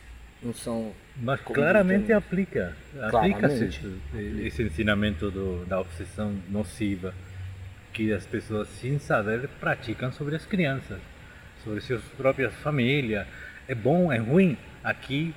não 0.43 0.53
são. 0.53 0.93
Mas 1.17 1.41
claramente 1.41 2.13
aplica. 2.13 2.77
Aplica-se 3.01 3.71
esse 4.41 4.63
ensinamento 4.63 5.31
do, 5.31 5.65
da 5.67 5.81
obsessão 5.81 6.35
nociva 6.49 7.15
que 7.93 8.13
as 8.13 8.27
pessoas, 8.27 8.69
sem 8.81 8.99
saber, 8.99 9.49
praticam 9.61 10.11
sobre 10.11 10.35
as 10.35 10.47
crianças, 10.47 10.99
sobre 11.63 11.81
suas 11.81 12.03
próprias 12.17 12.55
famílias. 12.55 13.27
É 13.69 13.75
bom, 13.75 14.13
é 14.13 14.19
ruim? 14.19 14.57
Aqui 14.83 15.35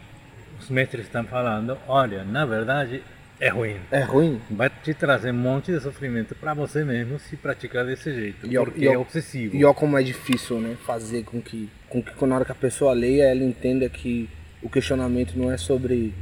os 0.60 0.70
mestres 0.70 1.06
estão 1.06 1.24
falando: 1.26 1.78
olha, 1.88 2.24
na 2.24 2.46
verdade 2.46 3.04
é 3.40 3.50
ruim. 3.50 3.76
É 3.92 4.02
ruim. 4.02 4.42
Vai 4.50 4.70
te 4.70 4.94
trazer 4.94 5.32
um 5.32 5.36
monte 5.36 5.72
de 5.72 5.80
sofrimento 5.80 6.34
para 6.36 6.54
você 6.54 6.86
mesmo 6.86 7.20
se 7.20 7.36
praticar 7.36 7.86
desse 7.86 8.14
jeito, 8.14 8.48
e 8.48 8.56
porque 8.56 8.88
é 8.88 8.98
obsessivo. 8.98 9.56
E 9.56 9.66
olha 9.66 9.74
como 9.74 9.98
é 9.98 10.04
difícil, 10.04 10.60
né? 10.60 10.78
Fazer 10.86 11.24
com 11.24 11.42
que, 11.42 11.70
com 11.90 12.02
que 12.02 12.26
na 12.26 12.36
hora 12.36 12.46
que 12.46 12.52
a 12.52 12.56
pessoa 12.56 12.94
leia, 12.94 13.24
ela 13.24 13.44
entenda 13.44 13.90
que 13.90 14.30
o 14.62 14.70
questionamento 14.70 15.38
não 15.38 15.52
é 15.52 15.58
sobre 15.58 16.14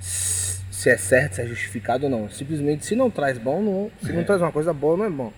se 0.00 0.88
é 0.88 0.96
certo, 0.96 1.34
se 1.34 1.42
é 1.42 1.46
justificado 1.46 2.04
ou 2.04 2.10
não. 2.10 2.30
Simplesmente, 2.30 2.86
se 2.86 2.94
não 2.94 3.10
traz 3.10 3.38
bom, 3.38 3.60
não, 3.60 3.90
se 4.00 4.10
é. 4.10 4.14
não 4.14 4.24
traz 4.24 4.40
uma 4.40 4.52
coisa 4.52 4.72
boa, 4.72 4.96
não 4.96 5.04
é 5.04 5.10
bom. 5.10 5.32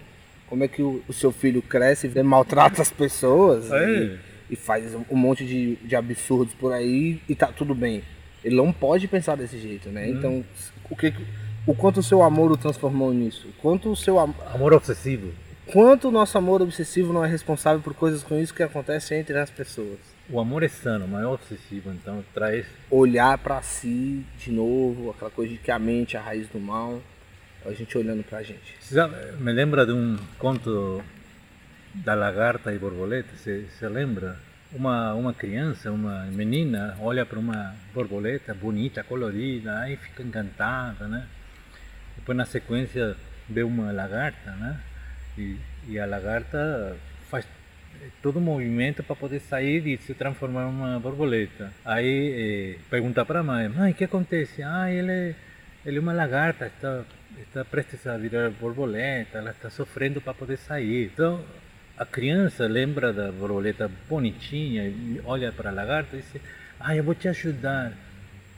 Como 0.47 0.63
é 0.63 0.69
que 0.69 0.83
o, 0.83 1.03
o 1.09 1.13
seu 1.13 1.33
filho 1.33 1.63
cresce 1.63 2.11
e 2.15 2.23
maltrata 2.23 2.83
as 2.83 2.91
pessoas 2.91 3.71
é. 3.73 3.91
e, 3.91 4.19
e, 4.49 4.57
faz 4.57 4.95
um 4.95 5.17
monte 5.17 5.45
de, 5.45 5.77
de 5.77 5.97
absurdos 5.97 6.55
por 6.55 6.73
aí 6.73 7.21
e 7.29 7.35
tá 7.35 7.49
tudo 7.49 7.75
bem. 7.75 8.03
Ele 8.45 8.57
não 8.57 8.73
pode 8.73 9.09
pensar 9.09 9.37
desse 9.37 9.59
jeito, 9.59 9.89
né? 9.89 10.07
Hum. 10.07 10.11
Então, 10.11 10.45
o 10.91 10.97
que 10.97 11.13
o 11.67 11.75
quanto 11.75 12.01
o 12.01 12.03
seu 12.03 12.23
amor 12.23 12.53
o 12.53 12.57
transformou 12.57 13.13
nisso? 13.13 13.49
Quanto 13.63 13.91
o 13.91 13.97
seu 13.97 14.19
am... 14.19 14.35
amor 14.53 14.75
obsessivo? 14.75 15.33
Quanto 15.67 16.09
o 16.09 16.11
nosso 16.11 16.37
amor 16.37 16.61
obsessivo 16.61 17.11
não 17.11 17.25
é 17.25 17.29
responsável 17.29 17.81
por 17.81 17.95
coisas 17.95 18.23
ruins 18.23 18.53
que 18.53 18.63
acontecem 18.63 19.19
entre 19.19 19.39
as 19.39 19.49
pessoas? 19.49 19.99
O 20.29 20.39
amor 20.39 20.63
é 20.63 20.69
sano, 20.69 21.09
mas 21.09 21.23
é 21.23 21.27
obsessivo, 21.27 21.91
então 21.91 22.23
traz. 22.35 22.67
Olhar 22.91 23.39
para 23.39 23.63
si 23.63 24.25
de 24.39 24.53
novo, 24.53 25.11
aquela 25.11 25.31
coisa 25.31 25.53
de 25.53 25.59
que 25.59 25.71
a 25.71 25.79
mente 25.79 26.17
é 26.17 26.19
a 26.19 26.23
raiz 26.23 26.49
do 26.49 26.61
mal, 26.61 27.01
a 27.65 27.73
gente 27.73 27.97
olhando 27.97 28.23
pra 28.23 28.43
gente. 28.43 28.77
me 29.39 29.53
lembra 29.53 29.87
de 29.87 29.93
um 29.93 30.19
conto 30.39 31.03
da 31.95 32.15
lagarta 32.15 32.73
e 32.73 32.79
borboleta, 32.79 33.29
você, 33.37 33.69
lembra? 33.89 34.37
Uma, 34.73 35.15
uma 35.15 35.33
criança, 35.33 35.93
uma 35.93 36.25
menina, 36.25 36.97
olha 37.01 37.25
para 37.25 37.39
uma 37.39 37.77
borboleta 37.93 38.53
bonita, 38.53 39.05
colorida, 39.05 39.79
aí 39.79 39.97
fica 39.97 40.23
encantada, 40.23 41.07
né? 41.07 41.27
Depois 42.17 42.37
na 42.37 42.45
sequência 42.45 43.17
vê 43.49 43.63
uma 43.63 43.93
lagarta, 43.93 44.51
né? 44.53 44.81
E, 45.39 45.57
e 45.89 45.99
a 45.99 46.07
lagarta 46.07 46.97
faz 47.31 47.47
todo 48.21 48.39
o 48.39 48.41
movimento 48.41 49.03
para 49.05 49.15
poder 49.15 49.41
sair 49.41 49.87
e 49.87 49.97
se 49.99 50.13
transformar 50.15 50.65
em 50.65 50.71
uma 50.71 50.99
borboleta. 50.99 51.73
Aí 51.85 52.75
eh, 52.77 52.79
pergunta 52.91 53.25
para 53.25 53.41
a 53.41 53.43
mãe, 53.43 53.69
mãe, 53.69 53.93
o 53.93 53.95
que 53.95 54.05
acontece? 54.05 54.63
Ah, 54.63 54.91
ele, 54.91 55.37
ele 55.87 55.99
é 55.99 56.01
uma 56.01 56.13
lagarta, 56.13 56.67
está, 56.67 57.05
está 57.39 57.65
prestes 57.65 58.07
a 58.09 58.17
virar 58.17 58.51
borboleta, 58.51 59.39
ela 59.39 59.51
está 59.51 59.71
sofrendo 59.71 60.21
para 60.21 60.35
poder 60.35 60.57
sair. 60.57 61.11
Então, 61.13 61.45
a 61.97 62.05
criança 62.05 62.67
lembra 62.67 63.13
da 63.13 63.31
borboleta 63.31 63.91
bonitinha 64.09 64.85
e 64.85 65.21
olha 65.25 65.53
para 65.53 65.71
a 65.71 65.73
lagarta 65.73 66.17
e 66.17 66.21
diz, 66.21 66.43
ah, 66.81 66.95
eu 66.95 67.05
vou 67.05 67.15
te 67.15 67.29
ajudar. 67.29 67.93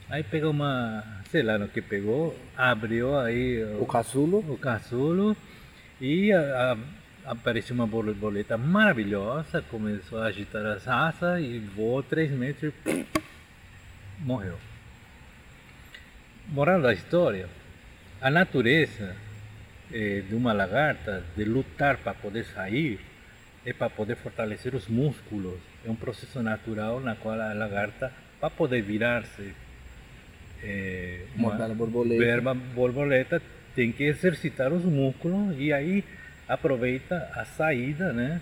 Aí 0.08 0.22
pega 0.22 0.48
uma, 0.48 1.04
sei 1.30 1.42
lá 1.42 1.58
no 1.58 1.68
que 1.68 1.82
pegou, 1.82 2.36
abriu 2.56 3.18
aí 3.18 3.62
o, 3.62 3.82
o 3.82 3.86
casulo, 3.86 4.38
o 4.48 4.56
casulo 4.56 5.36
e 6.00 6.32
a, 6.32 6.72
a 6.72 6.76
apareceu 7.26 7.74
uma 7.74 7.86
borboleta 7.86 8.56
maravilhosa, 8.56 9.60
começou 9.62 10.20
a 10.20 10.26
agitar 10.26 10.64
as 10.64 10.86
asas 10.86 11.42
e 11.42 11.58
voou 11.58 12.02
3 12.02 12.30
metros 12.30 12.72
e 12.86 13.04
morreu. 14.20 14.56
Moral 16.48 16.80
da 16.80 16.92
história, 16.92 17.48
a 18.20 18.30
natureza 18.30 19.16
eh, 19.92 20.22
de 20.28 20.36
uma 20.36 20.52
lagarta 20.52 21.24
de 21.36 21.44
lutar 21.44 21.96
para 21.96 22.14
poder 22.14 22.44
sair 22.44 23.00
é 23.66 23.72
para 23.72 23.90
poder 23.90 24.14
fortalecer 24.14 24.74
os 24.74 24.86
músculos. 24.86 25.58
É 25.84 25.90
um 25.90 25.96
processo 25.96 26.40
natural 26.40 27.00
na 27.00 27.16
qual 27.16 27.38
a 27.38 27.52
lagarta, 27.52 28.12
para 28.40 28.48
poder 28.48 28.80
virar-se 28.80 29.52
eh, 30.62 31.24
uma, 31.34 31.50
borboleta. 31.74 32.54
borboleta, 32.54 33.42
tem 33.74 33.90
que 33.90 34.04
exercitar 34.04 34.72
os 34.72 34.84
músculos 34.84 35.56
e 35.58 35.72
aí 35.72 36.04
aproveita 36.48 37.28
a 37.34 37.44
saída 37.44 38.12
né, 38.12 38.40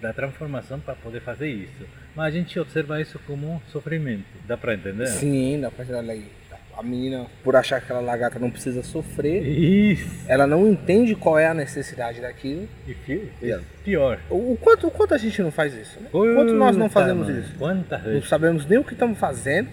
da 0.00 0.12
transformação 0.12 0.78
para 0.78 0.94
poder 0.94 1.20
fazer 1.20 1.48
isso. 1.48 1.84
Mas 2.14 2.26
a 2.26 2.30
gente 2.30 2.58
observa 2.60 3.00
isso 3.00 3.18
como 3.26 3.60
sofrimento. 3.72 4.24
Dá 4.46 4.56
para 4.56 4.74
entender? 4.74 5.08
Sim, 5.08 5.60
dá 5.60 5.72
para 5.72 5.84
entender. 5.84 6.41
A 6.76 6.82
menina, 6.82 7.26
por 7.44 7.54
achar 7.54 7.78
que 7.80 7.84
aquela 7.84 8.00
lagarta 8.00 8.38
não 8.38 8.50
precisa 8.50 8.82
sofrer, 8.82 9.42
Isso. 9.46 10.08
ela 10.26 10.46
não 10.46 10.66
entende 10.66 11.14
qual 11.14 11.38
é 11.38 11.46
a 11.46 11.54
necessidade 11.54 12.20
daquilo. 12.20 12.66
E 12.88 13.50
é 13.50 13.60
pior. 13.84 14.18
O, 14.30 14.52
o 14.52 14.58
quanto, 14.60 14.86
o 14.86 14.90
quanto 14.90 15.14
a 15.14 15.18
gente 15.18 15.40
não 15.42 15.50
faz 15.50 15.74
isso? 15.74 16.00
Né? 16.00 16.06
O 16.12 16.18
quanto 16.34 16.54
nós 16.54 16.76
não 16.76 16.88
Puta, 16.88 17.00
fazemos 17.00 17.26
mano, 17.28 17.40
isso? 17.40 17.54
Quantas 17.58 18.02
Não 18.02 18.12
vezes? 18.12 18.28
sabemos 18.28 18.66
nem 18.66 18.78
o 18.78 18.84
que 18.84 18.94
estamos 18.94 19.18
fazendo, 19.18 19.68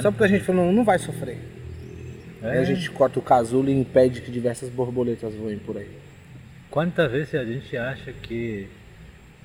só 0.00 0.10
porque 0.10 0.24
a 0.24 0.28
gente 0.28 0.42
falou, 0.44 0.64
não, 0.66 0.72
não 0.72 0.84
vai 0.84 0.98
sofrer. 0.98 1.38
Aí 2.42 2.58
a 2.58 2.62
É. 2.62 2.64
gente 2.64 2.90
corta 2.90 3.18
o 3.18 3.22
casulo 3.22 3.68
e 3.68 3.72
impede 3.72 4.20
que 4.22 4.30
diversas 4.30 4.68
borboletas 4.70 5.34
voem 5.34 5.58
por 5.58 5.76
aí. 5.76 5.88
Quantas 6.70 7.10
vezes 7.12 7.34
a 7.34 7.44
gente 7.44 7.76
acha 7.76 8.12
que, 8.12 8.66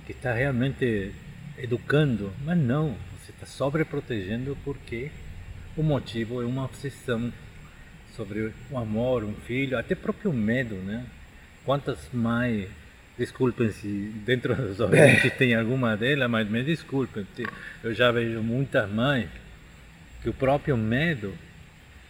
que 0.06 0.14
está 0.14 0.34
realmente 0.34 1.12
educando, 1.58 2.32
mas 2.46 2.58
não, 2.58 2.96
você 3.20 3.32
está 3.34 3.46
sobreprotegendo 3.46 4.58
porque 4.64 5.12
o 5.78 5.84
motivo 5.84 6.42
é 6.42 6.46
uma 6.46 6.66
obsessão 6.66 7.32
sobre 8.16 8.52
o 8.72 8.78
amor, 8.78 9.24
um 9.24 9.34
filho, 9.34 9.78
até 9.78 9.94
próprio 9.94 10.34
medo, 10.34 10.74
né? 10.76 11.06
Quantas 11.64 12.00
mães, 12.12 12.68
desculpem 13.16 13.72
se 13.72 13.88
dentro 14.26 14.56
dos 14.56 14.80
ouvintes 14.80 15.32
tem 15.38 15.54
alguma 15.54 15.96
delas, 15.96 16.30
mas 16.30 16.50
me 16.50 16.64
desculpem, 16.64 17.28
eu 17.84 17.94
já 17.94 18.12
vejo 18.12 18.42
muitas 18.42 18.90
mães 18.90 19.30
que 20.24 20.30
o 20.30 20.34
próprio 20.34 20.76
medo 20.76 21.34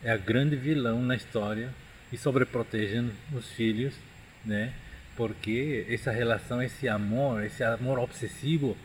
é 0.01 0.11
a 0.11 0.17
grande 0.17 0.55
vilão 0.55 1.01
na 1.01 1.15
história 1.15 1.69
e 2.11 2.17
sobreprotegem 2.17 3.11
os 3.33 3.51
filhos, 3.51 3.93
né? 4.45 4.71
Porque 5.17 5.85
essa 5.89 6.11
relação, 6.11 6.61
esse 6.61 6.87
amor, 6.87 7.43
esse 7.43 7.63
amor 7.63 7.99
obsessivo, 7.99 8.77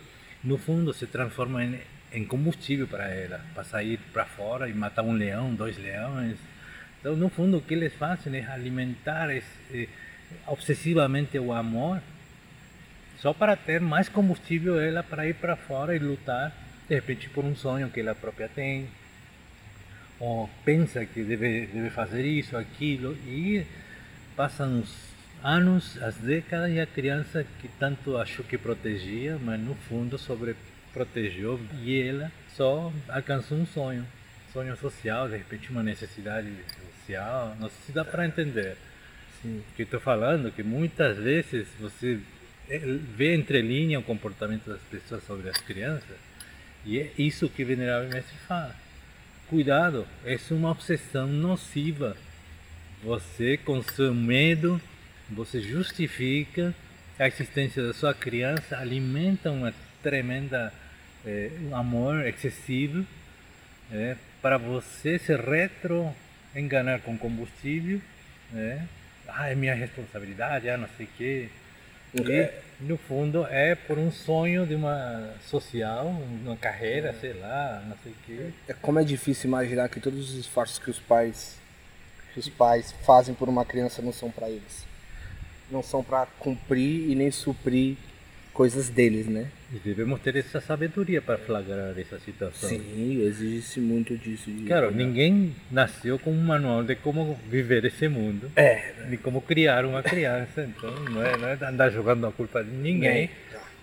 no 0.43 0.59
fundo 0.59 0.93
se 0.93 1.07
transforma 1.07 1.65
em, 1.65 1.79
em 2.13 2.25
combustível 2.25 2.87
para 2.87 3.09
ela, 3.09 3.41
para 3.55 3.65
sair 3.65 3.99
para 4.13 4.25
fora 4.25 4.69
e 4.69 4.75
matar 4.75 5.03
um 5.03 5.13
leão, 5.13 5.55
dois 5.55 5.79
leões. 5.79 6.37
Então, 7.01 7.17
no 7.17 7.29
fundo, 7.29 7.59
o 7.59 7.63
que 7.63 7.75
eles 7.75 7.95
fazem 7.95 8.37
é 8.37 8.47
alimentar 8.47 9.35
esse, 9.35 9.89
obsessivamente 10.47 11.39
o 11.39 11.53
amor 11.53 12.01
só 13.23 13.33
para 13.33 13.55
ter 13.55 13.81
mais 13.81 14.09
combustível 14.09 14.81
ela 14.81 15.03
para 15.03 15.29
ir 15.29 15.35
para 15.35 15.55
fora 15.55 15.95
e 15.95 15.99
lutar, 16.01 16.53
de 16.89 16.95
repente 16.97 17.29
por 17.29 17.45
um 17.45 17.55
sonho 17.55 17.89
que 17.89 18.01
ela 18.01 18.17
própria 18.17 18.49
tem, 18.49 18.89
ou 20.19 20.51
pensa 20.65 21.07
que 21.07 21.23
deve, 21.23 21.67
deve 21.67 21.91
fazer 21.91 22.25
isso, 22.25 22.57
aquilo, 22.57 23.15
e 23.25 23.65
passam 24.37 24.81
os 24.81 24.93
anos, 25.43 26.03
as 26.03 26.17
décadas, 26.17 26.73
e 26.73 26.81
a 26.81 26.87
criança 26.87 27.47
que 27.61 27.69
tanto 27.79 28.17
achou 28.17 28.45
que 28.45 28.59
protegia, 28.59 29.39
mas 29.41 29.61
no 29.61 29.75
fundo 29.75 30.19
sobreprotegeu, 30.93 31.59
e 31.83 32.01
ela 32.01 32.31
só 32.55 32.93
alcançou 33.09 33.59
um 33.59 33.67
sonho, 33.67 34.07
sonho 34.53 34.77
social, 34.77 35.29
de 35.29 35.37
repente 35.37 35.71
uma 35.71 35.83
necessidade 35.83 36.49
social, 37.01 37.57
não 37.59 37.69
sei 37.69 37.79
se 37.87 37.93
dá 37.93 38.05
para 38.05 38.27
entender. 38.27 38.77
Sim. 39.41 39.59
O 39.59 39.77
que 39.77 39.83
estou 39.83 39.99
falando, 39.99 40.53
que 40.53 40.63
muitas 40.63 41.17
vezes 41.17 41.67
você 41.81 42.21
eh, 42.69 42.99
vê 43.17 43.35
entre 43.35 43.61
linha 43.63 43.99
o 43.99 44.03
comportamento 44.03 44.69
das 44.69 44.81
pessoas 44.83 45.25
sobre 45.25 45.49
as 45.49 45.57
crianças, 45.57 46.17
e 46.85 46.99
é 46.99 47.11
isso 47.19 47.49
que 47.49 47.63
o 47.63 47.67
Venerável 47.67 48.11
Mestre 48.11 48.37
fala. 48.47 48.77
Cuidado, 49.49 50.07
é 50.25 50.37
uma 50.51 50.71
obsessão 50.71 51.27
nociva. 51.27 52.17
Você, 53.03 53.57
com 53.57 53.83
seu 53.83 54.15
medo, 54.15 54.81
você 55.29 55.61
justifica 55.61 56.75
a 57.19 57.27
existência 57.27 57.83
da 57.83 57.93
sua 57.93 58.15
criança, 58.15 58.79
alimenta 58.79 59.51
uma 59.51 59.75
tremenda 60.03 60.73
eh, 61.27 61.51
um 61.63 61.77
amor 61.77 62.27
excessivo 62.27 63.07
é, 63.93 64.17
para 64.41 64.59
você 64.59 65.19
se 65.19 65.35
retro 65.37 66.13
enganar 66.55 67.01
com 67.01 67.17
combustível, 67.17 68.01
né? 68.51 68.87
ah, 69.29 69.51
é 69.51 69.55
minha 69.55 69.75
responsabilidade, 69.75 70.69
ah, 70.69 70.77
não 70.77 70.89
sei 70.97 71.07
o 71.07 71.09
quê. 71.17 71.49
E, 72.15 72.51
no 72.81 72.99
fundo, 72.99 73.47
é 73.49 73.75
por 73.75 73.99
um 73.99 74.11
sonho 74.11 74.67
de 74.67 74.75
uma 74.75 75.35
social, 75.49 76.07
uma 76.07 76.57
carreira, 76.57 77.15
sei 77.21 77.33
lá, 77.33 77.83
não 77.87 77.97
sei 78.03 78.13
o 78.13 78.17
quê. 78.27 78.51
É 78.69 78.75
como 78.75 78.99
é 78.99 79.05
difícil 79.05 79.49
imaginar 79.49 79.89
que 79.89 80.01
todos 80.01 80.31
os 80.31 80.39
esforços 80.39 80.79
que 80.79 80.91
os 80.91 80.99
pais 80.99 81.57
que 82.35 82.41
os 82.41 82.49
pais 82.49 82.93
fazem 83.05 83.35
por 83.35 83.47
uma 83.49 83.65
criança 83.65 84.01
não 84.01 84.13
são 84.13 84.31
para 84.31 84.49
eles. 84.49 84.87
Não 85.71 85.83
são 85.83 86.03
para 86.03 86.27
cumprir 86.39 87.11
e 87.11 87.15
nem 87.15 87.31
suprir 87.31 87.97
coisas 88.53 88.89
deles, 88.89 89.27
né? 89.27 89.47
E 89.73 89.79
devemos 89.79 90.21
ter 90.21 90.37
essa 90.37 90.61
sabedoria 90.61 91.23
para 91.23 91.39
flagrar 91.39 91.99
essa 91.99 92.19
situação. 92.21 92.69
Sim, 92.69 93.23
exige-se 93.23 93.81
muito 93.81 94.17
disso. 94.17 94.51
Claro, 94.67 94.91
ninguém 94.91 95.55
nasceu 95.71 96.19
com 96.19 96.31
um 96.31 96.43
manual 96.43 96.83
de 96.85 96.95
como 96.97 97.39
viver 97.49 97.85
esse 97.85 98.09
mundo, 98.09 98.51
É, 98.55 98.93
de 99.09 99.17
como 99.17 99.41
criar 99.41 99.85
uma 99.85 100.03
criança. 100.03 100.63
Então, 100.65 100.91
não 101.11 101.25
é, 101.25 101.37
não 101.37 101.49
é 101.49 101.59
andar 101.67 101.91
jogando 101.91 102.27
a 102.27 102.33
culpa 102.33 102.63
de 102.63 102.71
ninguém. 102.71 103.31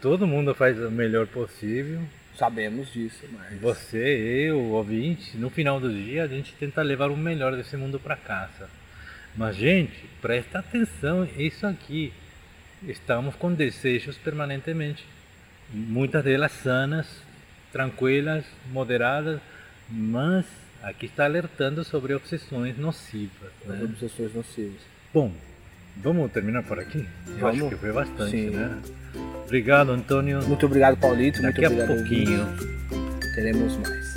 Todo 0.02 0.28
mundo 0.28 0.54
faz 0.56 0.80
o 0.80 0.90
melhor 0.92 1.28
possível. 1.28 2.00
sabemos 2.36 2.94
disso, 2.94 3.26
mas 3.34 3.60
Você, 3.60 4.48
eu, 4.48 4.58
o 4.58 4.70
ouvinte, 4.72 5.36
no 5.36 5.50
final 5.50 5.80
do 5.80 5.92
dia 5.92 6.24
a 6.24 6.28
gente 6.28 6.54
tenta 6.54 6.82
levar 6.82 7.10
o 7.12 7.18
melhor 7.18 7.56
desse 7.56 7.76
mundo 7.76 8.00
para 8.00 8.16
casa. 8.16 8.70
Mas, 9.36 9.56
gente, 9.58 10.06
presta 10.22 10.60
atenção, 10.60 11.28
isso 11.38 11.66
aqui. 11.68 12.14
Estamos 12.88 13.36
com 13.36 13.54
desejos 13.54 14.18
permanentemente. 14.18 15.06
Muitas 15.72 16.24
delas 16.24 16.52
sanas, 16.52 17.08
tranquilas, 17.72 18.46
moderadas, 18.72 19.40
mas 19.90 20.46
aqui 20.82 21.06
está 21.06 21.26
alertando 21.26 21.84
sobre 21.84 22.14
obsessões 22.14 22.78
nocivas. 22.78 23.52
as 23.64 23.68
Né? 23.78 23.84
obsessões 23.84 24.34
nocivas. 24.34 24.80
Bom, 25.14 25.32
vamos 25.98 26.32
terminar 26.32 26.64
por 26.64 26.80
aqui? 26.80 27.08
Eu 27.38 27.48
acho 27.48 27.58
Vamos. 27.58 27.74
que 27.74 27.80
foi 27.80 27.92
bastante, 27.92 28.32
Sim. 28.32 28.50
né? 28.52 28.82
Obrigado, 29.44 29.92
Antônio. 29.92 30.42
Muito 30.48 30.66
obrigado, 30.66 30.98
Paulito. 30.98 31.42
Daqui 31.42 31.62
muito 31.68 31.82
a 31.82 31.84
obrigado. 31.84 31.98
pouquinho. 31.98 32.42
ouvintes. 32.42 33.36
Teremos 33.36 33.78
mais. 33.78 34.09